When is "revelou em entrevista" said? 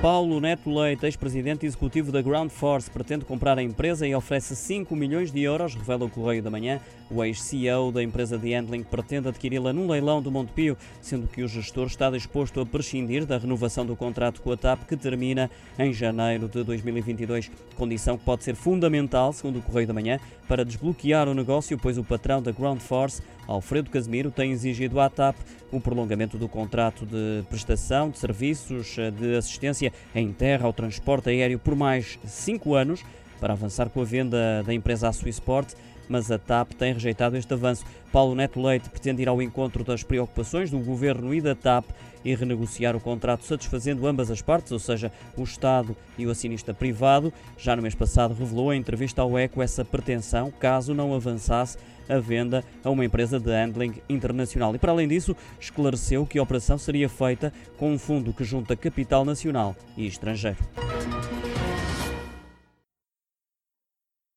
48.34-49.22